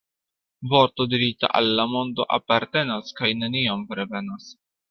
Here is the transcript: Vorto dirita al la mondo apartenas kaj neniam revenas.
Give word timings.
Vorto 0.71 1.05
dirita 1.11 1.45
al 1.59 1.69
la 1.79 1.85
mondo 1.93 2.25
apartenas 2.39 3.15
kaj 3.21 3.33
neniam 3.45 3.89
revenas. 4.01 4.53